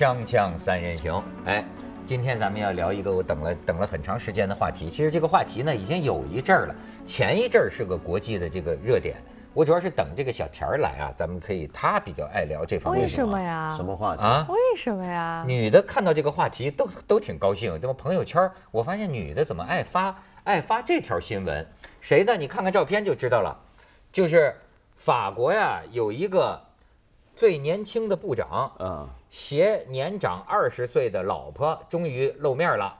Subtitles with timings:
[0.00, 1.62] 锵锵三人行，哎，
[2.06, 4.88] 今天咱们要聊一个我等了等了很长时间的话题。
[4.88, 6.74] 其实这个话题呢，已经有一阵儿了，
[7.04, 9.18] 前一阵儿是个国际的这个热点。
[9.52, 13.02] 我主要是等这个小田儿来啊，咱们可以，他比较爱聊这方面。
[13.02, 13.74] 为什么呀？
[13.76, 14.22] 什么话题？
[14.22, 14.46] 啊？
[14.48, 15.44] 为什么呀？
[15.46, 17.78] 女的看到这个话题都都挺高兴。
[17.78, 21.66] 这么朋友圈，我发现女的怎么爱发爱发这条新闻？
[22.00, 22.38] 谁呢？
[22.38, 23.54] 你看看照片就知道了。
[24.10, 24.56] 就是
[24.96, 26.58] 法国呀，有一个
[27.36, 32.98] 最年轻的部长，嗯，携年长二十岁的老婆终于露面了，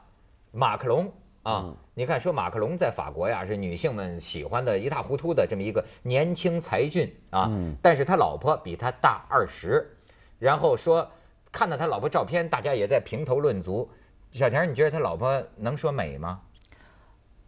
[0.53, 1.13] 马克龙
[1.43, 9.97] 啊，嗯你看说马克龙在法国呀是女性们喜欢的一塌糊涂的这么一个年轻才俊啊，嗯但是他老婆比他大二十，
[10.39, 11.11] 然后说
[11.53, 13.91] 看到他老婆照片，大家也在评头论足。
[14.33, 16.41] 小田，你觉得他老婆能说美吗？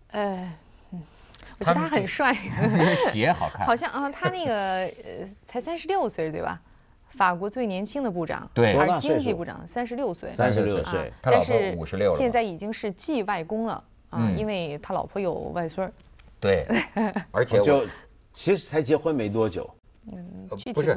[0.09, 0.53] 呃，
[0.91, 1.01] 嗯，
[1.61, 2.35] 我觉得他很帅。
[3.13, 6.61] 鞋好看，好像啊，他那个呃才三十六岁对吧？
[7.17, 8.77] 法国最年轻的部长，对。
[8.77, 10.31] 还是经济部长，三十六岁。
[10.33, 11.13] 三十六岁。
[11.21, 13.75] 他老婆但是56了现在已经是继外公了
[14.11, 14.37] 啊，嗯。
[14.37, 15.93] 因为他老婆有外孙儿。
[16.41, 16.67] 对，
[17.31, 17.85] 而且我就
[18.35, 19.69] 其实才结婚没多久，
[20.11, 20.95] 嗯呃，具不是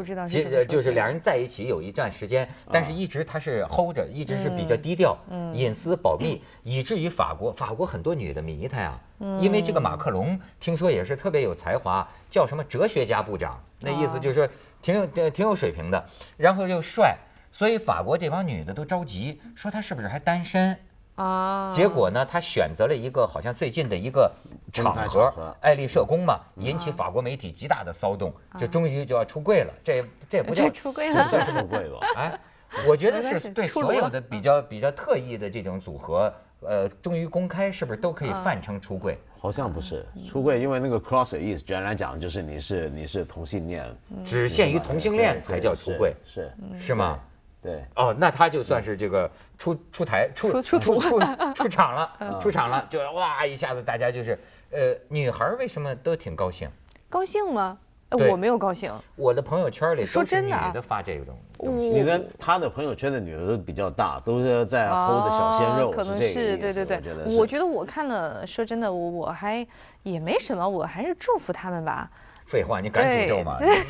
[0.68, 9.00] 就是两人在一起有一段时间，但是一直他是 hold 着，一直是比较嗯低调，嗯隐私保密，以至于法国法国很多女的迷他呀，
[9.40, 14.50] 因为这个马克龙听说也是特别有才华，叫什么哲学家部长，那意思就是说
[14.82, 16.04] 挺有呃挺有水平的，
[16.36, 17.16] 然后又帅，
[17.52, 20.76] 所以法国这帮女的都着急，说他是不是还单身。
[21.16, 21.72] 啊。
[21.74, 24.32] 结果呢，他选择了一个好像最近的一个
[24.72, 29.74] 场合，爱丽舍宫嘛，引起法国媒体极大的骚动，这终于就要出柜了。
[29.84, 31.24] 这这也不叫出柜了。
[31.24, 32.40] 这算是出柜吧哎，
[32.88, 39.18] 我觉得是对所有的比较比较特异的这种组合，呃，终于公开，是不是都可以啊泛称出柜？
[39.40, 43.86] 好像不是出柜，因为那个 cross 的意思，简单来讲就是你是你是同性恋，
[44.26, 46.52] 只限于同性恋才叫出柜，是。
[46.80, 47.20] 是吗？
[47.66, 51.20] 对，哦，那他就算是这个出出台出出出出出
[51.56, 54.38] 出场了，出场了，就哇一下子大家就是，
[54.72, 56.70] 呃，女孩为什么都挺高兴？
[57.10, 57.78] 高兴吗？
[58.10, 58.92] 呃我没有高兴。
[59.16, 69.66] 我的朋友圈里说真的女的发这种东西，你的他的朋友圈的女的都比较大，都是在 hold 着小鲜肉，啊可能这个意思对对对我觉得，我觉得我看了，说真的，我我还
[70.04, 72.10] 也没什么，我还是祝福他们吧。
[72.46, 73.58] 废话，你敢诅咒吗？
[73.60, 73.84] 对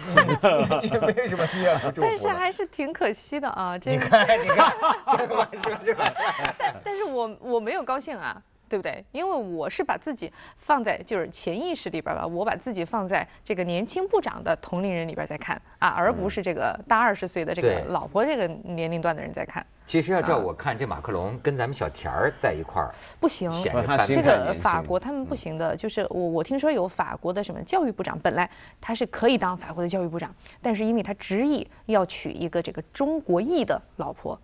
[0.82, 2.08] 你 你为什么你也不祝福？
[2.08, 4.74] 但是还是挺可惜的啊，这你看你看，
[5.18, 6.04] 这个玩笑这个。
[6.58, 9.04] 但但是我我没有高兴啊，对不对？
[9.12, 19.66] 因为我是把自己放在就是潜意识里边吧，我把自己放在这个年轻部长的同龄人里边在看啊，而不是这个大二十岁的这个老婆这个年龄段的人在看。
[19.86, 22.90] 其实要照啊我看，这马克龙跟咱们小田儿在一块儿，
[23.20, 28.50] 不行，显得他半这个法国他们不行的，就是我我听说有法国的什么教育部长，本来
[28.82, 34.40] 他是可以当法国的教育部长，但是因为他执意要娶一个这个中国裔的老婆，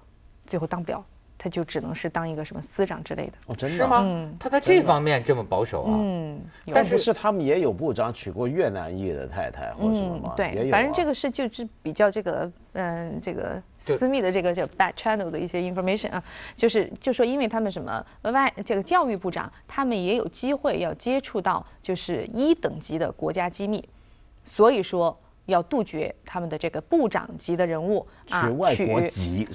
[0.45, 1.03] 最后当不了，
[1.44, 3.34] 他就只能是当一个什么司长之类的。
[3.47, 4.38] 哦，真的是吗嗯？
[4.40, 5.97] 他在这方面这么保守啊？
[5.97, 6.40] 嗯，
[6.72, 10.35] 但是是他们也有部长娶过越南裔的太太或者什么吗？
[10.38, 16.24] 也对，啊反正这个是就是比较这个嗯这个私密的这个叫 back channel 的一些 information 啊，
[16.56, 23.84] 就是就说因为他们什么外这个教育部长，他们也有机会要接触到就是一等级的国家机密，
[24.46, 29.47] 所以说要杜绝他们的这个部长级的人物啊娶外国籍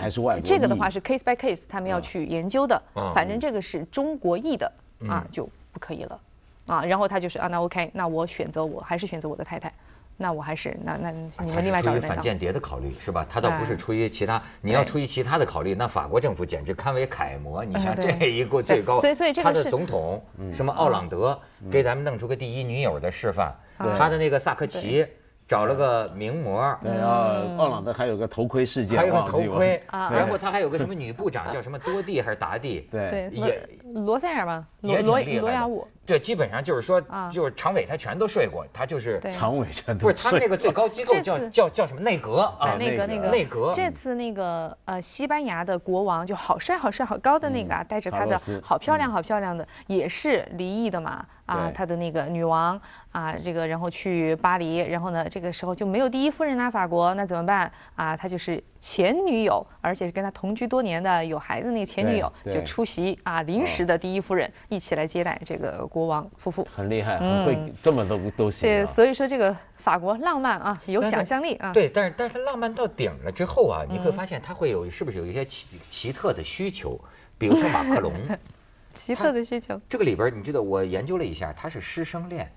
[0.00, 0.42] 还是外国？
[0.42, 2.80] 这个的话是 case by case，他们要去研究的。
[2.94, 4.66] 嗯反正这个是中国裔的
[5.08, 6.20] 啊嗯，就不可以了。
[6.66, 9.72] 啊，然后他就是啊，那 OK，那我选择我还是选择我的太太，
[10.18, 12.22] 那我还是那那你们另外是出于反找人来当。
[12.22, 13.26] 间谍的考虑是吧？
[13.28, 17.64] 他倒不是哎出于其他，你要出于其他的考虑，那法国政府简直堪为楷模。
[17.64, 20.22] 你哎像这一个最高，所以所以这个他的是总统
[20.54, 25.06] 什么奥朗德给咱们弄出个第一女友的示范，对他的那个萨科齐
[25.48, 26.78] 找了个名模。
[26.82, 32.86] 对，然后奥朗德还有个头盔事件，还有个头盔，啊然后他还有个什么女部长叫什么多蒂还是达蒂？
[32.92, 35.88] 对对，也罗罗塞尔吧，罗罗罗亚武。
[36.08, 42.76] 对，基本上就是说啊，就是常委他全都睡过，他就是对常委全都不是他们那个最高机构这叫次叫叫什么内阁啊？
[42.78, 43.74] 对，那个那个内阁。
[43.76, 52.80] 这次那个呃，西班牙的国王就好帅好帅好高的那个啊，带着他的好漂亮好漂亮的，也是离异的嘛啊，对他的那个女王
[53.12, 58.16] 啊，这个然后去巴黎，然后呢这个时候就没有第一夫人啊，法国那怎么办啊？
[58.16, 66.66] 他就是前女友，而且是跟他同居多年的有孩子那个前女友就出席啊，临时的第一夫人一起来接待这个国王夫妇。
[66.74, 68.86] 很厉害，嗯很会，这么都都行对，啊。
[68.86, 71.72] 所以说这个法国浪漫啊，有想象力啊。
[71.72, 76.98] 对，但是但是浪漫到顶了之后啊，你会嗯发现他会有是不是有一些奇奇特的需求？
[77.36, 78.12] 比如说马克龙，
[78.94, 79.80] 奇特的需求。
[79.88, 82.48] 这个里边你知道我研究了一下，他是师生恋。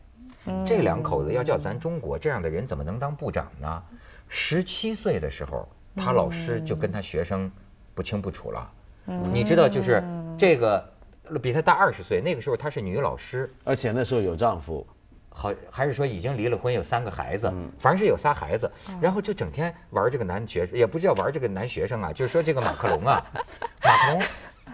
[0.46, 3.84] 嗯这两口子要叫咱中国这样的人怎么能当部长呢？
[4.28, 7.52] 十七岁的时候，他老师就跟他学生
[7.94, 8.72] 不清不楚了。
[9.06, 10.04] 你知道，就是
[10.38, 10.84] 这个
[11.42, 14.86] 比他大二十岁，那个时候她是女老师，而且那时候有丈夫，
[15.30, 18.72] 好还是说已经离了婚，有三个孩子，反正是有仨孩子，
[19.02, 23.22] 然后就整天玩这个男学生，也不叫玩这个男学生啊，就是说这个马克龙啊，
[23.84, 24.22] 马克龙，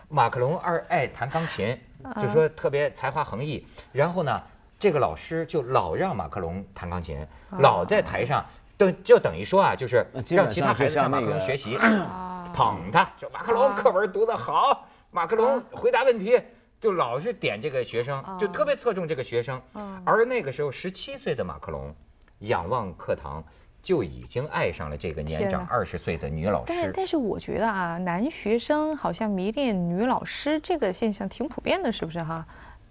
[0.10, 1.78] 马克龙二爱弹钢琴，
[2.22, 4.42] 就说特别才华横溢，然后呢，
[4.78, 7.26] 这个老师就老让马克龙弹钢琴，
[7.60, 8.46] 老在台上
[8.78, 11.78] 等就等于说啊，就是让其他孩子向马克龙学习。
[12.54, 16.42] 捧他，说马克龙课文读得好，马克龙回答问题
[16.80, 19.62] 就老是点这个学生，就特别侧重这个学生。
[20.04, 21.94] 而那个时候十七岁的马克龙，
[22.40, 23.44] 仰望课堂
[23.84, 26.66] 就已经爱上了这个年长二十岁的女老师。
[26.68, 32.48] 但但是我觉得啊，男学生好像迷恋女老师这个现象挺普遍的，是不是哈？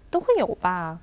[0.09, 0.97] 都会有吧。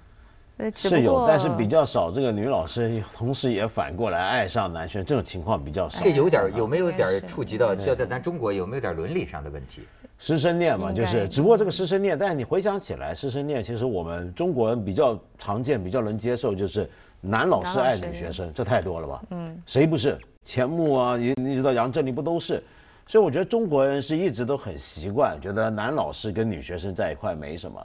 [0.75, 2.11] 是有，但是比较少。
[2.11, 6.01] 这个女老师同时也反过来爱上男生，这种情况比较少。
[6.03, 9.83] 这有点有没有点触及到，就在咱中国有没有点伦理上的问题？
[10.19, 16.89] 师生恋嘛，就是只不过这个师生恋，但是你回想起来，师生恋其实我们中国人比较常见、比较能接受，就是
[17.21, 19.23] 男老师爱女学生，这太多了吧？
[19.31, 20.17] 嗯，谁不是？
[20.45, 22.63] 钱穆啊，你你知道杨振宁不都是？
[23.07, 27.85] 所以我觉得中国人是一直都很习惯，觉得男老师跟女学生在一块没什么。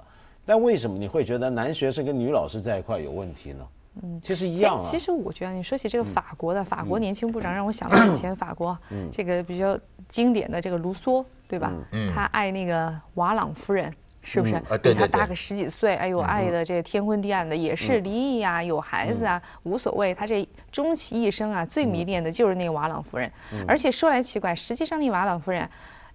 [0.50, 3.68] 但为什么你会觉得男学生跟女老师在一块有问题呢？
[4.01, 4.90] 嗯，其实一样啊。
[4.90, 8.75] 其实我觉得你说起这个法国的法国年轻部长，让我想到以前法国
[9.13, 9.78] 这个比较
[10.10, 11.72] 经典的这个卢梭，对吧？
[11.92, 12.12] 嗯。
[12.16, 13.94] 他爱那个瓦朗夫人，
[14.24, 14.60] 是不是？
[14.81, 20.16] 比他大个十几岁，哎呦，爱的这天昏地暗的，也是离异啊，有孩子啊，无所谓。
[20.16, 23.31] 他这终其一生啊，最迷恋的就是那个瓦朗夫人。
[23.68, 25.69] 而且说来奇怪，实际上那瓦朗夫人，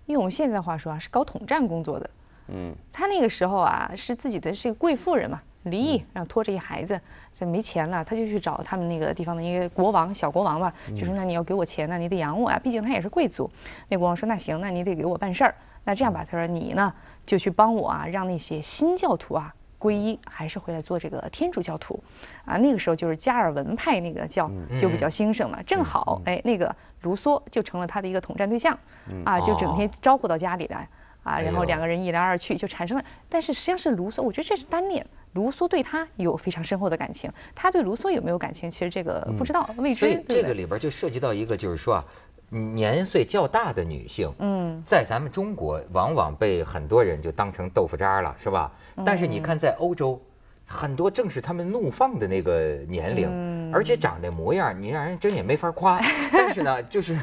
[0.06, 2.10] 用我们现在话说啊，是搞统战工作的。
[2.48, 7.00] 嗯，他那个时候啊，是自己的是个贵妇人嘛，离异，然后拖着一孩子，
[7.38, 13.50] 这没钱了，他就去找他们那个地方的一个国王，小国王吧，就说那你要给我钱，那你得养我啊，毕竟他也是贵族。
[13.88, 15.54] 那国王说那行，那你得给我办事儿。
[15.84, 16.92] 那这样吧，他说你呢
[17.24, 22.02] 就去帮我啊，让那些新教徒啊皈依，还是回来做这个天主教徒。
[22.44, 28.78] 啊，那个时候就是加尔文派那个教就比较兴盛嘛，正好哎那个卢梭就成了他的一个统战对象，
[29.24, 30.86] 啊，就整天招呼到家里来。
[31.24, 35.04] 啊，然后两个人一来二去就产生了，但是实际上是卢梭，我觉得这是单恋。
[35.32, 40.00] 卢梭对他有非常深厚的感情，他对卢梭有没有感情，其实这个不知道，未知。
[40.00, 42.04] 所以这个里边就涉及到一个，就是说啊，
[42.50, 48.70] 年岁较大的女性，嗯，在咱们中国往往被很多人就当成豆腐渣了，是吧？
[49.04, 50.20] 但是你看在欧洲。
[50.66, 56.00] 很多正是他们怒放的那个年龄，而且长得模样，你让人真也没法夸。
[56.32, 57.18] 但是呢，就是，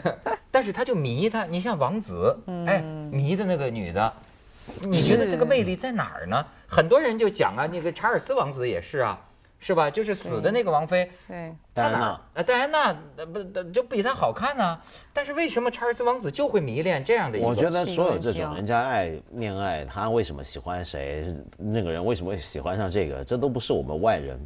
[0.52, 1.46] 但是他就迷他。
[1.46, 4.14] 你像王子，哎，迷的那个女的，
[4.82, 6.46] 你觉得这个魅力在哪儿呢？
[6.68, 9.20] 很多人就讲啊，那个查尔斯王子也是啊。
[9.62, 9.90] 是吧？
[9.92, 12.94] 就是死的那个王妃，对，戴安娜，呃，戴安娜
[13.32, 14.78] 不就比她好看呢？
[15.14, 17.48] 但是为什么查尔斯王子就会迷恋这样的一个？
[17.48, 21.34] 我觉得所有这种人家爱恋爱，他为什么喜欢谁？
[21.58, 23.24] 那个人为什么会喜欢上这个？
[23.24, 24.40] 这都不是我们外人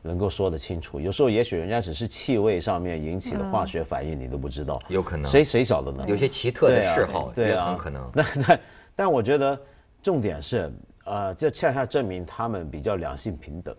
[0.00, 0.98] 能够说得清楚。
[0.98, 4.80] 有时候也许人家只是气味上面引起的化学反应，你都不知道。
[4.88, 5.30] 有可能。
[5.30, 6.04] 谁谁晓得呢？
[6.08, 8.10] 有些奇特的嗜好也很可能。
[8.16, 8.58] 那那，
[8.96, 9.60] 但我觉得
[10.02, 10.72] 重点是，
[11.04, 13.76] 呃，这恰恰证明他们比较两性平等。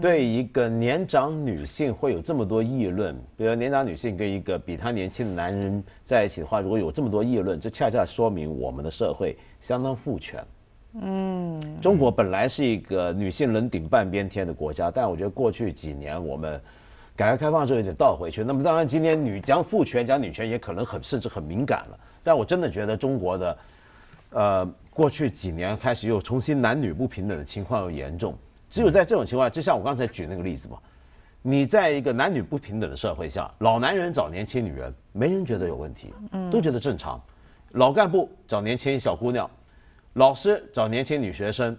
[0.00, 10.44] 对一个年长女性会有这么多议论，比如年长女性跟一个比她年轻的男人在一起的话，如果有这么多议论，这恰恰说明我们的社会相当父权。
[10.98, 16.60] 嗯，中国本来是一个女性能顶半边天的国家，但我觉得过去几年我们
[17.14, 18.42] 改革开放之后有点倒回去。
[18.42, 23.58] 那么当然今天女讲父权讲女权也可能很甚至很敏感了，但我真的觉得中国的
[24.30, 28.34] 呃过去几年开始又重新男女不平等的情况又严重。
[28.68, 30.78] 只有在这种情况，就像我刚才举那个例子嘛，
[31.42, 37.20] 你在一个男女不平等的社会下，老男人找年轻女人，没人觉得有问题，嗯都觉得正常；
[37.72, 39.48] 老干部找年轻小姑娘，
[40.14, 41.76] 老师找年轻女学生，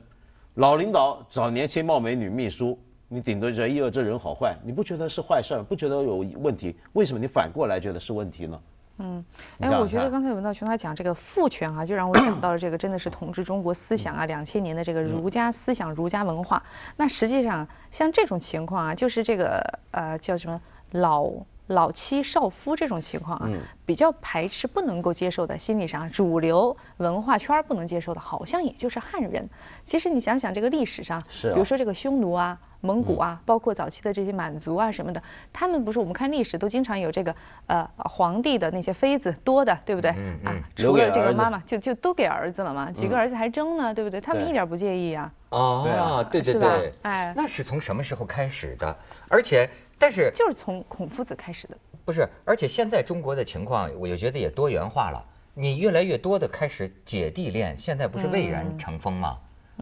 [0.55, 2.79] 老领导找年轻貌美女秘书，
[3.09, 6.75] 你顶多觉得，哟，这人好坏，你不觉得是坏事，不觉得有问题？
[6.93, 8.59] 为什么你反过来觉得是问题呢？
[8.99, 9.23] 嗯，
[9.59, 16.63] 哎，我觉得刚才文道兄他讲这个父权啊，就让我想到了这个真的是统治中国思想啊，两千年的这个儒家思想、儒家文化。
[16.95, 20.59] 那实际上像这种情况啊，就是这个呃叫什么
[20.91, 21.29] 老
[21.67, 23.49] 老妻少夫这种情况啊，
[23.85, 29.47] 比较排斥、不能够接受的心理上，主流文化圈不能接受的，好像也就是汉人。
[29.85, 32.57] 其实你想想这个历史上，是，比如说这个匈奴啊。
[32.81, 35.21] 蒙古啊，包括早期的这些满族啊什么的，
[35.51, 40.11] 他们不是我们看历史都经常有这个呃皇帝的那些妃子多的，对不对？
[40.45, 44.21] 啊，除了这个妈妈，就就都给儿子了嘛，几个儿子还争呢，对不对？
[44.21, 45.29] 他们一点不介意啊。
[45.49, 48.95] 哦，对对对，哎，那是从什么时候开始的？
[49.27, 51.77] 而且但是就是从孔夫子开始的。
[52.05, 55.25] 不是，而且现在中国的情况，我就觉得也多元化了。
[55.53, 59.39] 你越来越多的开始姐弟恋，现在不是蔚然成风吗？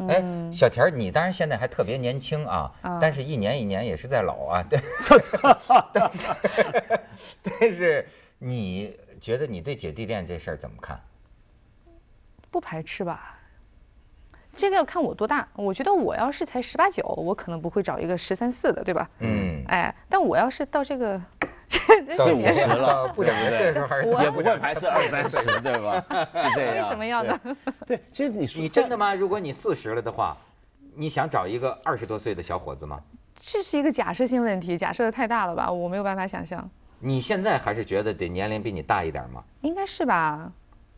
[0.10, 4.64] 哎，小田儿，你当然现在还特别年轻啊，但是一年一年也是在老啊。
[4.68, 4.80] 对，
[5.94, 7.00] 但是
[7.44, 8.08] 但是
[8.40, 11.00] 你觉得你对姐弟恋这事儿怎么看？
[12.52, 13.35] 不排斥吧？
[14.56, 15.48] 这个要看我多大。
[15.56, 19.10] 我觉得我要是才十八九，我可能不会找一个十三四的，对吧？
[19.20, 19.64] 嗯。
[19.68, 21.22] 哎，但我要是到这个。
[22.18, 26.06] 到五十了，不长岁数还是也不会排斥二三十，对吧？
[26.10, 26.84] 是这样。
[26.86, 27.38] 为什么要呢？
[27.86, 29.14] 对，其实你你真的吗？
[29.14, 30.38] 如果你四十了的话，
[30.96, 33.00] 你想找一个二十多岁的小伙子吗？
[33.42, 35.70] 这是一个假设性问题，假设的太大了吧？
[35.70, 36.70] 我没有办法想象。
[37.00, 39.44] 你现在还是觉得得年龄比你大一点吗？
[39.62, 40.50] 应该是吧，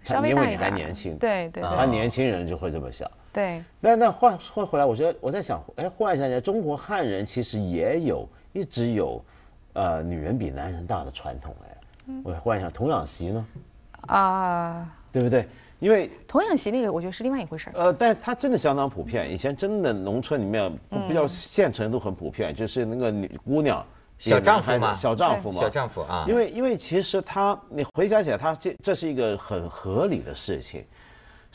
[0.03, 0.45] 稍微大一点。
[0.45, 1.17] 因为你还年轻。
[1.17, 1.63] 对对。
[1.63, 3.09] 他年轻人就会这么想。
[3.38, 3.63] 对。
[3.79, 9.24] 那那话说回来，我觉得我在想，哎，忽然想起来，中国汉人其实也有一直有。
[9.74, 11.77] 呃，女人比男人大的传统哎，
[12.24, 13.46] 我忽然想童养媳呢，
[14.08, 15.48] 啊，对不对？
[15.79, 20.74] 因为童养媳那个，我觉得是另外一回事呃，但它真的相当普遍，以前真的农村里面
[21.08, 23.86] 比较县城都很普遍，就是那个女姑娘
[24.17, 26.25] 小丈夫嘛，小丈夫嘛，小丈夫啊。
[26.27, 30.84] 因为因为其实他你回想起来，他这这是一个很合理的事情。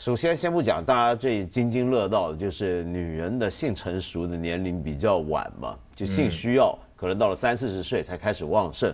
[0.03, 6.77] 首先先不讲大家最津津乐道的，就是女人的性成熟的年龄比较晚嘛，就性需要。
[6.97, 8.93] 可能到了三四十岁才开始旺盛，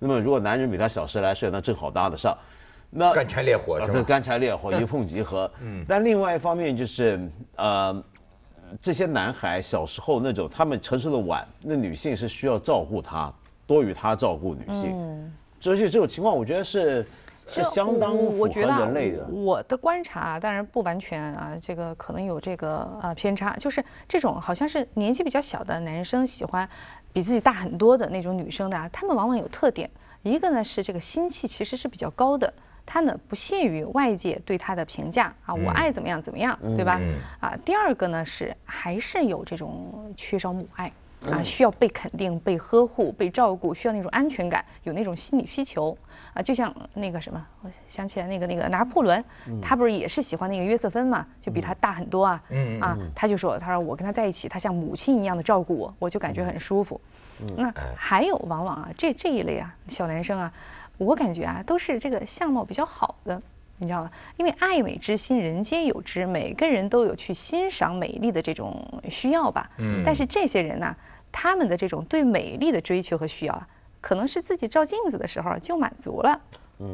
[0.00, 2.36] 那么如果男人比她小十来岁，那正好搭得上。
[2.90, 4.02] 那干柴烈火是吧？
[4.02, 5.48] 干柴烈火， 一碰即合。
[5.62, 5.84] 嗯。
[5.86, 8.02] 但另外一方面就是，呃，
[8.82, 13.32] 这些男孩小时候那种他们成熟的晚，那女性是需要照顾他，
[13.64, 14.90] 多于他照顾女性。
[14.92, 15.32] 嗯。
[15.60, 17.06] 所以这种情况，我觉得是。
[17.48, 19.26] 是相当符合人类的。
[19.26, 26.68] 我的观察当然不完全啊，这个可能有这个啊偏差，就是这种好像是年纪比较小的男生喜欢
[27.12, 29.90] 比自己大很多的那种女生的，他们往往有特点。
[30.22, 32.52] 一个呢是这个心气其实是比较高的，
[32.84, 37.00] 他呢不屑于外界对他的评价啊，我爱怎么样怎么样，对吧？
[37.40, 40.92] 啊，第二个呢是还是有这种缺少母爱。
[41.26, 45.96] 啊，需要被肯定、被呵护、被照顾，需要那种安全感，有那种心理需求
[46.32, 46.40] 啊。
[46.40, 49.24] 就像那个什么，我想起来那个那个拿破仑，
[49.60, 52.42] 他不是也是喜欢那个约瑟芬嘛，就比他大很多啊。
[52.50, 57.00] 嗯啊，他就说，他说我跟他在一起，他像母亲一样的照顾我，我就感觉很舒服。
[57.56, 60.52] 那还有往往啊，这这一类啊小男生啊，
[60.98, 63.40] 我感觉啊都是这个相貌比较好的。
[63.78, 64.10] 你知道吗？
[64.36, 69.70] 因为爱美之心，人皆有之，每个人都有去欣赏美丽的这种需要吧。
[69.78, 70.02] 嗯。
[70.04, 70.96] 但是这些人呢，
[71.30, 73.68] 他们的这种对美丽的追求和需要啊，
[74.00, 76.40] 可能是自己照镜子的时候就满足了。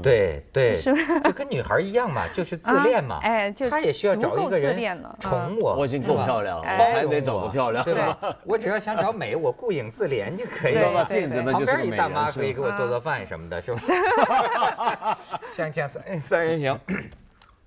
[0.02, 1.20] 对对，是不是？
[1.20, 3.18] 就跟女孩一样嘛，就是自恋嘛。
[3.22, 5.76] 哎，就她也需要找一个人宠我。
[5.76, 8.18] 我已经够漂亮了，我还得找个漂亮，对吧？
[8.44, 11.04] 我只要想找美，我顾影自怜就可以了。
[11.04, 13.92] 镜子旁边一大妈可以给我做做饭什么的，是不是？
[15.52, 16.78] 锵锵三三人行。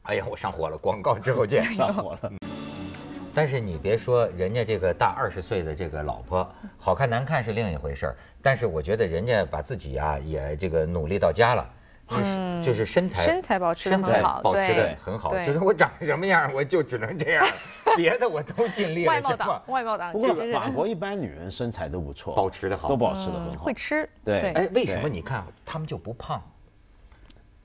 [0.04, 0.78] 哎呀，我上火了！
[0.78, 1.64] 广告之后见。
[1.76, 2.32] 上火了。
[3.36, 8.16] 但是你别说，人家这个大二十岁的这个老婆，好看难看是另一回事儿。
[8.42, 11.64] 但是我觉得人家把自己啊也这个努力到家了。
[12.10, 15.34] 嗯，就是身材身材保持的很好，保持的很好。
[15.46, 17.46] 就是我长什么样，我就只能这样，
[17.98, 19.12] 别的我都尽力了。
[19.12, 20.12] 外貌党，外貌党。
[20.14, 23.66] 不过法国一般女人身材都不错，保持的好，都保持的很好。
[23.66, 24.52] 会吃，对。
[24.54, 26.42] 哎，为什么你看她们就不胖？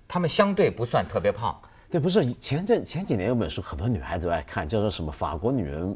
[0.08, 1.56] 她们相对不算特别胖。
[1.90, 5.88] 对，不是前阵前几年有本书，很多女孩子爱看，叫做什么《法国女人》。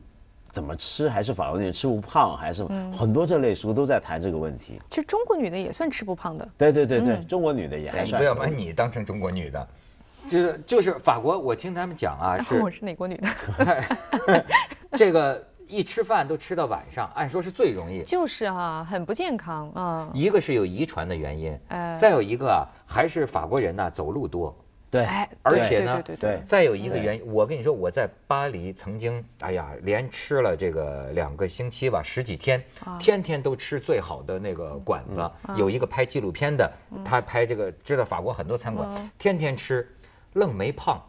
[0.57, 2.65] 怎么吃还是法国女人吃不胖还是
[2.99, 4.81] 很多这类书都在谈这个问题。
[4.89, 6.49] 其实中国女的也算吃不胖的。
[6.57, 8.19] 对对对对，中国女的也还算。
[8.19, 9.69] 不要把你当成中国女的，
[10.31, 14.45] 就是就是法国，我听他们讲啊， 是我是哪国女的？
[14.97, 18.03] 这个一吃饭都吃到晚上，按说是最容易。
[18.05, 20.09] 就是啊，很不健康啊。
[20.15, 21.55] 一个是有遗传的原因，
[22.01, 24.57] 再有一个啊，还是法国人呢走路多。
[24.91, 25.05] 对，
[25.43, 32.63] 而且呢，对对对，再有一个原因，我跟你说，我在巴黎曾经，哎呀，连吃了这个两个星期吧，十几天，
[32.99, 35.31] 天天都吃最好的那个馆子。
[35.57, 36.73] 有一个拍纪录片的，
[37.05, 39.87] 他拍这个知道法国很多餐馆，天天吃，
[40.35, 41.03] 愣没胖。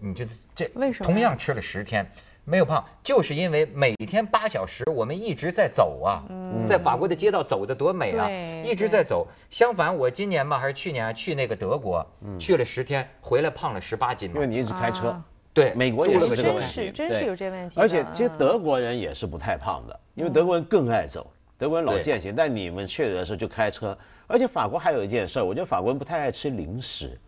[0.00, 1.04] 你这这为什么？
[1.04, 2.10] 同样吃了十天。
[2.44, 6.24] 没有胖，就是因为每天八小时我们一直在走啊，
[6.66, 8.28] 在法国的街道走的多美啊，
[8.64, 9.28] 一直在走。
[9.50, 12.04] 相反，我今年嘛还是去年去那个德国，
[12.38, 14.30] 去了十天，回来胖了十八斤。
[14.34, 15.20] 因为你一直开车。
[15.52, 17.74] 对，美国也是这个问题，真是有这问题。
[17.78, 22.34] 而且其实德国人也是不太胖的，因为德国人更爱走，德国人老健行。
[22.36, 27.18] 但你们去的时候就开车，而且法国还有一件事，我觉得法国人不太爱吃零食。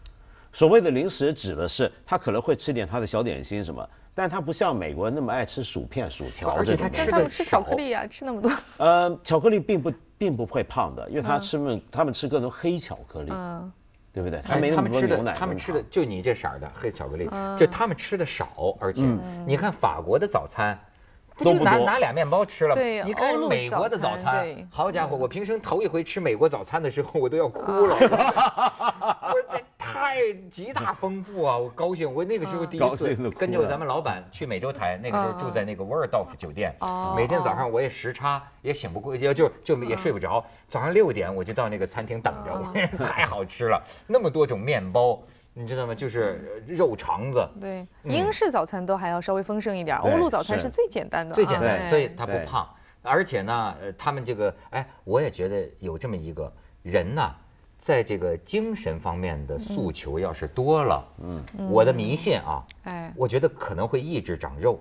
[0.52, 3.88] 所谓的零食指的是他可能会吃点他的小点心什么。
[4.14, 6.76] 但他不像美国人那么爱吃薯片、薯条而且。
[6.76, 8.52] 他吃的但他们吃巧克力啊，吃那么多。
[8.78, 13.72] 呃，巧克力并不并不会胖的，因为他吃们、他们吃各种黑巧克力，嗯，
[14.12, 14.40] 对不对？
[14.40, 19.02] 他哎没那么他们吃的多牛奶，他们吃的就你这色儿的黑巧克力，嗯就他们吃的少，而且
[19.46, 20.78] 你看法国的早餐。
[21.42, 22.80] 不就拿拿俩面包吃了吗？
[22.80, 27.96] 对你看美国的早早餐好家伙，我平生头一回吃美国早餐的时候，我都要哭了。
[27.98, 32.12] 我说这太极大丰富啊，我高兴。
[32.12, 40.44] 我那个时候第一次跟着咱们老板去美洲台，那个时候住在那个沃尔道夫酒店哦，每天早上我也时差也醒不过，也就就也睡不着。
[40.68, 42.52] 早上六点我就到那个餐厅等着，
[42.98, 45.18] 我 太好吃了，那么多种面包。
[45.54, 45.94] 你知道吗？
[45.94, 52.68] 就是肉肠子，对，嗯英式早餐都还要稍微丰盛一点，欧陆早餐是是最简单的啊，最简单，哎所以他不胖。
[53.02, 57.32] 而且呢，呃，他们这个，哎，我也觉得有这么一个人呐，
[57.80, 64.80] 在这个精神方面的诉求要是多了，嗯，我的迷信啊，哎我觉得可能会抑制长肉。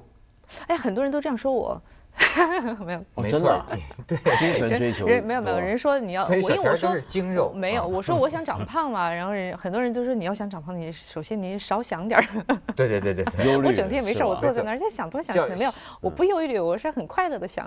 [0.68, 1.82] 哎，很多人都这样说我，
[2.86, 3.04] 没有。
[3.16, 3.68] 没错哦真的啊，
[4.08, 12.26] 对，精神追求人没有没有人说你要，我因为我说精肉没有，啊我说我想长胖嘛，然后人很多人都说你要想长胖，你首先你少想点儿。
[12.76, 13.46] 对对对对对。
[13.52, 17.66] 忧虑我整天没事儿，我坐在那儿就想东想西，没有，我不忧虑，我是很快乐的想。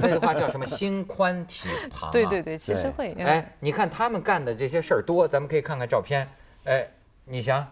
[0.00, 0.66] 那句话叫什么？
[0.66, 2.12] 心宽体胖、啊。
[2.12, 3.14] 对对对，其实会。
[3.18, 6.28] 嗯哎，你看他们干的这些事儿多，咱们可以看看照片。
[6.64, 6.86] 哎，
[7.24, 7.66] 你想，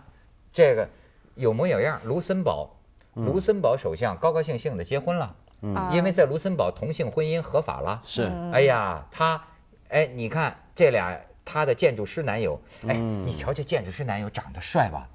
[0.52, 0.88] 这个
[1.34, 2.70] 有模有样，卢森堡，
[3.14, 5.34] 卢森堡首相高高兴兴的结婚了，
[5.74, 5.90] 啊。
[5.94, 8.02] 因为在卢森堡同性婚姻合法了。
[8.04, 8.30] 是。
[8.52, 9.42] 哎呀，他，
[9.88, 13.26] 哎，你看这俩他的建筑师男友，哎，嗯。
[13.26, 15.08] 你瞧这建筑师男友长得帅吧，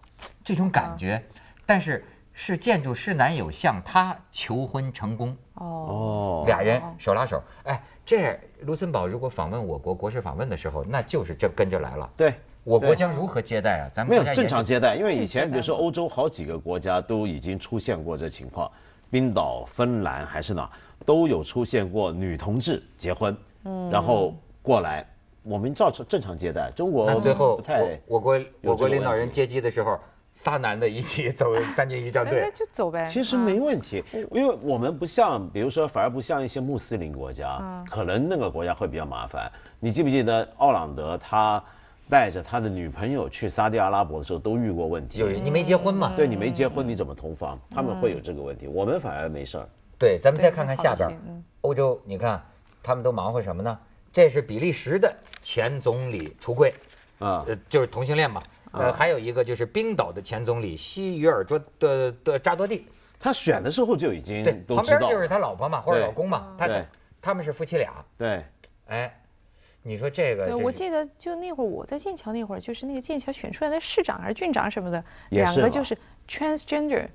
[0.44, 1.24] 这种感觉，
[1.66, 5.36] 但是是建筑师男友向他求婚成功。
[5.56, 12.10] 哦，哦，俩人哦手拉手，哎，这卢森堡如果访问我国国事访问的时候，那就是这跟着来了。
[12.16, 13.92] 对，我国将如何接待啊？
[13.94, 18.72] 咱们没有正常接待，因为以前比如说欧洲好几个国家都已经出现过这情况，
[19.10, 20.70] 冰岛、芬兰还是哪
[21.06, 25.06] 都有出现过女同志结婚，嗯然后过来，
[25.44, 26.72] 我们照常正常接待。
[26.76, 29.98] 中国那最后不太我我国我国领导人接机的时候，
[30.34, 32.54] 仨男的一起走 三军仪仗队那队。
[32.56, 33.10] 就走呗。
[33.12, 39.52] 其实啊没问题，因为我们不像，比如说，反而不像一些穆斯林国家，嗯可能那个国家会比较麻烦。
[39.80, 41.64] 你记不记得奥朗德他
[42.10, 45.20] 带着他的女朋友去沙地阿拉伯的时候都遇过问题？
[45.20, 46.14] 有你没结婚嘛？
[46.16, 47.60] 对你没结婚你怎么同房？
[47.70, 49.70] 他们会有这个问题，我们反而没事儿。
[49.98, 52.42] 对，咱们再看看下边嗯，欧洲，你看
[52.82, 53.78] 他们都忙活什么呢？
[54.12, 56.74] 这是比利时的前总理出柜，
[57.20, 58.42] 啊呃，就是同性恋嘛。
[58.72, 62.88] 呃，啊还有一个就是冰岛的前总理西约尔多的的扎多蒂，
[63.20, 65.38] 他选的时候就已经对，旁边就是他。
[65.38, 66.68] 老婆嘛，或者老公嘛，他
[67.22, 68.06] 他们是夫妻俩。
[68.18, 68.44] 对，
[68.88, 69.19] 哎，
[69.90, 75.98] 你说这个对，我记得就那会儿我在剑桥那会儿，就是那个剑桥选出来的市长还是郡长什么的，两个就是
[76.28, 77.08] transgender，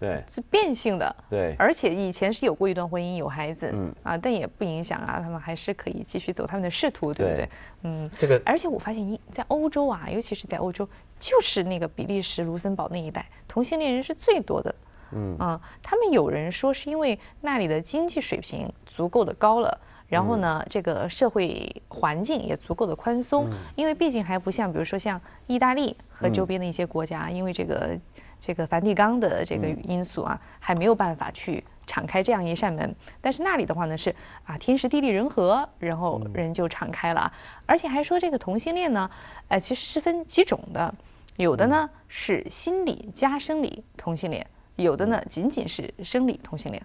[0.00, 1.14] 对是变性的。
[1.28, 7.48] 对而且以前是有过一段婚姻，有孩子，嗯啊，但也不影响啊，他们还是可以继续走他们的仕途，对不对对？
[7.82, 10.88] 嗯，这个而且我发现一在欧洲啊，尤其是在欧洲，
[11.20, 14.74] 就是那个比利时、卢森堡那一带，同性恋人是最多的。
[15.14, 19.78] 嗯啊，他们有人说是因为那里的经济水平足够的高了。
[20.12, 23.46] 然后呢，这个社会环境也足够的宽松，
[23.76, 27.98] 因为毕竟还不像，比如说像意大利和周边的一些国家，因为这个
[28.38, 32.94] 这个梵蒂冈的这个因素啊，还没有办法去敞开这样一扇门。
[33.22, 37.32] 但是那里的话呢是啊天时地利人和，然后人就敞开了，
[37.64, 39.10] 而且还说这个同性恋呢，
[39.48, 40.94] 呃其实是分几种的，
[41.38, 44.46] 有的呢是心理加生理同性恋，
[44.76, 46.82] 有的呢仅仅是生理同性恋。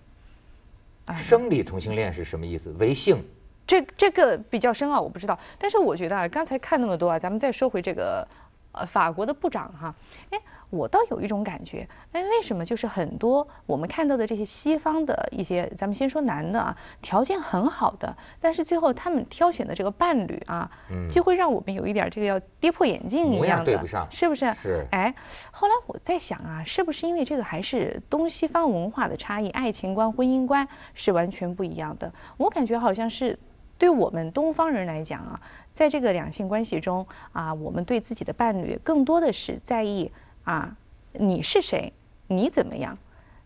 [1.15, 2.71] 生理同性恋是什么意思？
[2.79, 3.23] 为性。
[3.65, 5.37] 这这个比较深奥，我不知道。
[5.57, 8.25] 但是我觉得啊，刚才看那么多啊，咱们再说回这个
[8.79, 9.95] 呃法国的部长哈，
[10.31, 24.53] 哎，我倒有一种感觉，哎，为什么就是很多我们看到的这些西方的一些，咱们先说男的啊，条件很好的，但是最后他们挑选的这个伴侣啊，嗯就会让我们有一点这个要跌破眼镜一样样的，对不上是不是？
[24.61, 25.13] 是哎，
[25.51, 32.11] 后来我在想啊，是不是因为这个还是东西方文化的差异，爱情观、婚姻观是完全不一样的。
[32.37, 33.39] 我感觉好像是
[33.77, 35.41] 对我们东方人来讲啊，
[35.73, 40.11] 在这个两性关系中啊，我们对自己的伴侣更多的是在意
[40.43, 40.75] 啊
[41.13, 41.93] 你是谁，
[42.27, 42.97] 你怎么样，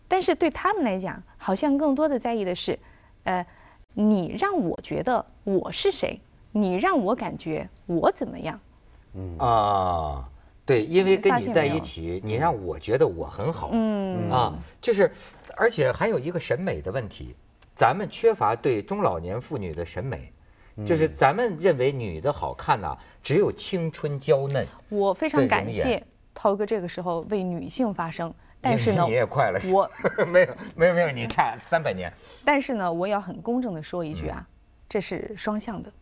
[0.08, 2.78] 但是对他们来讲，好像更多的在意的是，
[3.24, 3.46] 呃，
[3.94, 8.60] 你让我觉得我是谁，你让我感觉我怎么样。
[9.14, 10.28] 嗯啊，
[10.64, 13.70] 对，因为跟你在一起，你让我觉得我很好。
[13.72, 15.12] 嗯啊，就是，
[15.56, 17.34] 而且还有一个审美的问题，
[17.82, 20.30] 咱们缺乏对中老年妇女的审美，
[20.86, 24.64] 就是嗯咱们认为女的好看呐、只有青春娇嫩。
[24.88, 26.00] 我非常感谢
[26.32, 28.32] 涛哥这个时候为女性发声。
[28.60, 29.90] 但是呢，你也快了，我
[30.26, 32.12] 没有没有没有，你差三百年。
[32.46, 34.46] 但是呢，我也要很公正的说一句啊，
[34.88, 35.92] 这是双向的。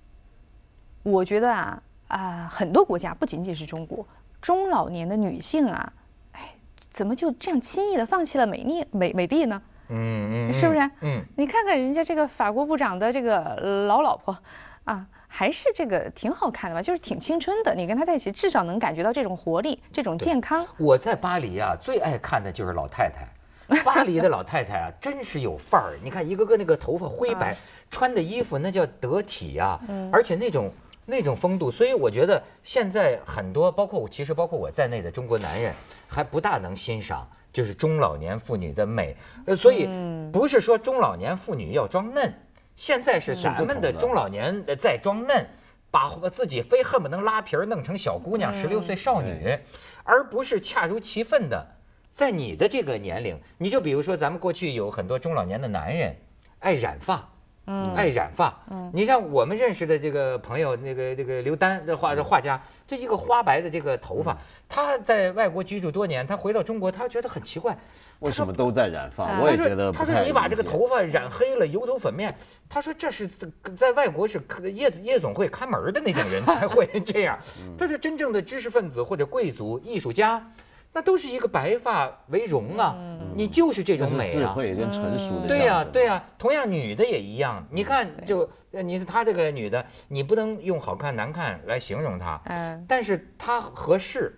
[1.02, 4.06] 我觉得啊啊，很多国家不仅仅是中国，
[4.42, 5.90] 中老年的女性啊，
[6.32, 6.52] 哎，
[6.92, 9.62] 怎么就这样轻易的放弃了美丽美美丽呢？
[9.90, 10.90] 嗯嗯，是不是？
[11.00, 14.38] 嗯，你看看人家这个法国部长的这个老老婆
[14.84, 16.82] 啊，还是这个挺好看的吧？
[16.82, 17.74] 就是挺青春的。
[17.74, 20.66] 你跟他在一起，至少能感觉到这种活力，这种健康。
[20.78, 23.28] 我在巴黎啊，最爱看的就是老太太。
[23.84, 25.96] 巴黎的老太太啊，真是有范儿。
[26.02, 27.56] 你看一个个那个头发灰白，
[27.88, 29.78] 穿的衣服那叫得体呀，
[30.12, 30.72] 而且那种
[31.06, 31.70] 那种风度。
[31.70, 35.72] 所以我觉得现在很多，包括我，其实包括我在内的中国男人，
[36.08, 39.16] 还不大能欣赏就是中老年妇女的美。
[39.46, 39.88] 呃，所以
[40.32, 42.34] 不是说中老年妇女要装嫩，
[42.76, 45.46] 现在是咱们的中老年在装嫩，
[45.90, 49.58] 把自己非恨不能拉皮儿弄成小姑娘、十六岁少女，
[50.04, 51.66] 而不是恰如其分的。
[52.14, 56.16] 在你的这个年龄，你就比如说，咱们过去有很多中老年的男人
[56.58, 57.29] 爱染发，
[57.72, 64.36] 嗯，爱染发，嗯，你像我们认识的这个朋友，那个这个刘丹的画的画家，这一个花白的这个头发，
[64.68, 67.78] 他在外国居住多年，他回到中国，他觉得很奇怪，
[68.18, 69.40] 为什么都在染发？
[69.40, 72.34] 我也觉得他说你把这个头发染黑了，油头粉面，
[72.68, 73.30] 他说这是
[73.78, 74.42] 在外国是
[74.74, 77.38] 夜夜总会看门的那种人才会这样，
[77.78, 80.44] 他说真正的知识分子或者贵族艺术家。
[80.92, 82.96] 那都是一一个白发为荣啊，
[83.34, 85.48] 你就是这种美啊，智慧跟成熟的。
[85.48, 87.64] 对呀，对呀，同样女的也一样。
[87.70, 94.34] 你看，就你是她这个女的，你不能用好看难看来形容她，嗯，但是她合适，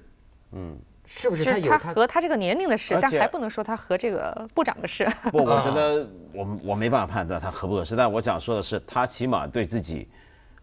[0.53, 1.45] 嗯，是不是？
[1.45, 5.09] 她有她和她这个年龄的事，但还不能说她和这个部长的事。
[5.31, 10.07] 不，我觉得我我没办法判断她合不合适，但我想说的是，她起码对自己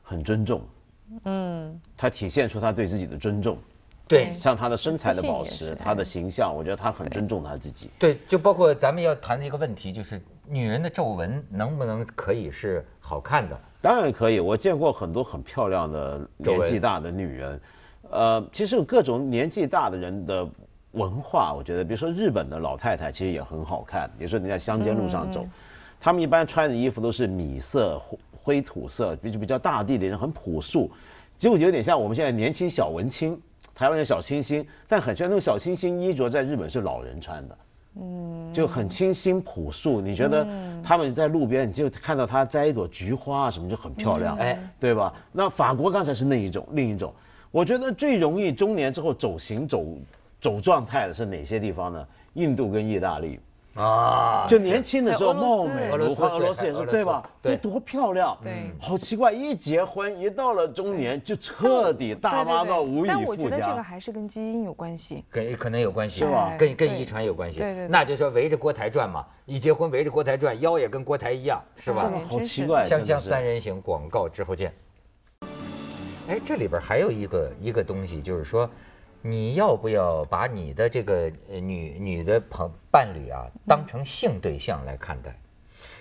[0.04, 0.62] 很尊重，
[1.26, 3.58] 嗯，她体现出她对自己的尊重。
[4.10, 7.92] 对，像她的身材的保持，她的形象，我觉得她很尊重她自己。
[8.00, 13.56] 对，就包括咱们要谈的一个问题，就是女人的皱纹能不能可以是好看的？
[13.82, 17.62] 当然可以，我见过很多很漂亮的年纪大的女人。
[18.10, 20.50] 呃，其实有各种年纪大的人的
[20.94, 24.10] 文化，我觉得，比如说日本的老太太其实也很好看。
[24.18, 25.46] 比如说你在乡间路上走，
[26.00, 28.02] 她们一般穿的衣服都是米色、
[28.42, 30.90] 灰土色，比比较大地的人，很朴素，
[31.38, 33.40] 就有点像我们现在年轻小文青。
[33.80, 37.58] 台湾的小清新，但很像那种小清新衣着，在日本是老人穿的，
[37.96, 40.02] 嗯，就很清新朴素。
[40.02, 40.46] 你觉得
[40.84, 45.14] 他们在路边，你就看到他摘一朵菊花啊什么，就很漂亮，哎，对吧？
[45.32, 47.14] 那法国刚才是那一种，另一种。
[47.52, 49.86] 我觉得最容易中年之后走形走
[50.42, 52.06] 走状态的是哪些地方呢？
[52.34, 53.40] 印度跟意大利。
[53.80, 57.24] 啊，就年轻的时候貌美如花，俄罗斯也是对吧？
[57.42, 63.14] 对，多漂亮，对，好奇怪，一结婚一到了中年就彻底大妈到无以复加。
[63.14, 66.54] 但我觉得这个还是跟基因有关系，跟可能有关系，是吧？
[66.60, 67.88] 跟跟遗传有关系，对对。
[67.88, 72.12] 那就说围着锅台转嘛，一结婚围着锅台转，腰也跟锅台一样，是吧？
[72.28, 74.74] 好奇怪，香江三人行广告之后见。
[76.28, 78.70] 哎，这里边还有一个一个东西，就是说。
[79.22, 85.36] 你要不要把你的这个女女的朋伴侣啊当成性对象来看待？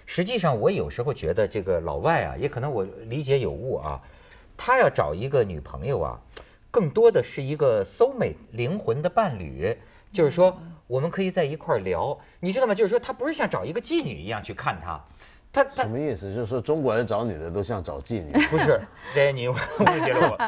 [0.07, 4.01] 实际上，我有时候觉得这个老外啊，也可能我理解有误啊，
[4.57, 6.21] 他要找一个女朋友啊，
[6.71, 9.77] 更多的是一个 soul mate 灵魂的伴侣，
[10.13, 12.75] 就是说我们可以在一块儿聊，你知道吗？
[12.75, 15.05] 就是说他不是像找一个妓女一样去看她。
[15.51, 16.33] 他什么意思？
[16.35, 18.33] 就是说中国人找女的都像找妓女？
[18.51, 18.81] 不是，
[19.15, 19.55] 这你误
[20.05, 20.39] 解了我。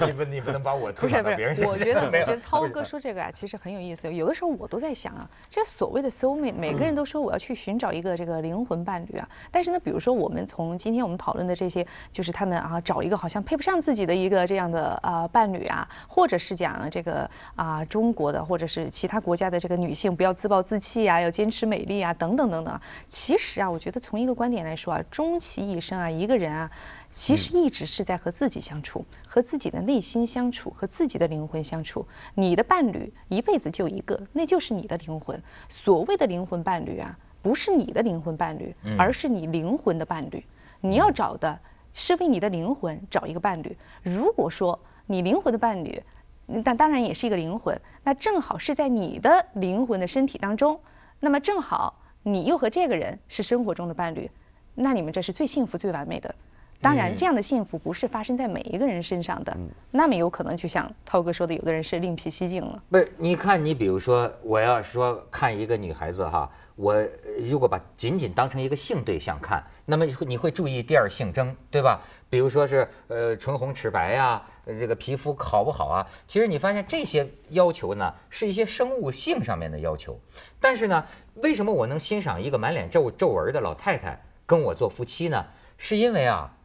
[0.06, 1.72] 你不，你不能把我推到别人身上。
[1.72, 4.12] 我觉得， 我觉得涛哥说这个啊，其实很有意思。
[4.12, 9.28] 有的时候我都在想啊，这所谓的 soul mate，每个人都说我要去寻找一个这个灵魂伴侣啊。
[9.50, 22.80] 但是呢，比如说我们从今天我们讨论的这些，就是他们啊找一个好像配不上自己的一个这样的啊伴侣啊，或者是讲这个啊中国的或者是其他国家的这个女性不要自暴自弃啊，要坚持美丽啊，等等等等。
[23.08, 26.70] 其实啊，我觉得从一个观点来说啊，终其一生啊，一个人啊，
[27.12, 32.06] 其实一直是在和自己相处，和自己的内心相处，和自己的灵魂相处。
[32.34, 35.42] 你的伴侣一辈子就一个，那就是你的灵魂。
[35.68, 40.44] 所谓的灵魂伴侣啊，不是你的灵魂伴侣，而是你灵魂的伴侣。
[40.82, 41.58] 你要找的
[41.94, 43.76] 是为你的灵魂找一个伴侣。
[44.02, 46.02] 如果说你灵魂的伴侣，
[46.46, 50.80] 那当然也是一个灵魂，那正好是在你的灵魂的身体当中，
[51.18, 51.94] 那么正好。
[52.22, 54.30] 你又和这个人是生活中的伴侣，
[54.74, 56.34] 那你们这是最幸福、最完美的。
[56.82, 59.54] 当然，这样的幸福不是发生在每一个人身上的，
[59.90, 62.82] 那么有可能就像涛哥说的，有的人是另辟蹊径了。
[62.88, 66.96] 不是，你看，你比如说，我要说看一个女孩子哈，我
[67.38, 72.00] 如果把仅仅当成一个性对象看，那么你会注意第二性征，对吧？
[72.30, 76.06] 比如说是呃唇红齿白呀，这个皮肤好不好啊？
[76.26, 80.18] 其实你发现这些要求呢，是一些生物性上面的要求。
[80.58, 85.44] 但是呢，为什么我能欣赏一个满脸皱皱纹的老太太跟我做夫妻呢？
[85.76, 86.56] 是因为啊。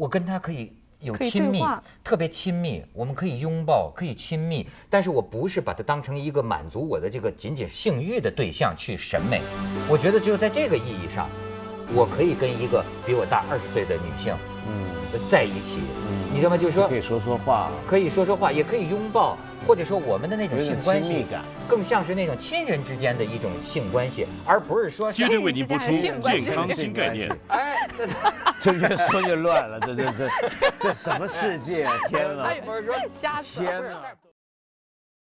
[0.00, 1.62] 我跟他可以有亲密，
[2.02, 9.42] 特别亲密，我们可以拥抱，可以亲密，但是我不是把它当成一个满足我的这个仅仅性欲的对象去审美。
[9.90, 11.28] 我觉得只有在这个意义上，
[11.94, 14.34] 我可以跟一个比我大二十岁的女性，
[14.66, 15.80] 嗯，在一起，
[16.32, 16.56] 你知道吗？
[16.56, 19.36] 就是说可以说说话，可以说说话，也可以拥抱。
[19.66, 21.26] 或者说我们的那种性关系，
[21.68, 25.12] 更像是那种亲人之间的一种性关系，而不是说。
[25.12, 27.30] 接着为您播出健康新概念。
[27.48, 27.88] 哎，
[28.60, 30.28] 这越 说越乱了，这这这
[30.78, 31.96] 这什么世界啊？
[32.08, 32.50] 天啊！
[33.20, 34.02] 瞎天啊！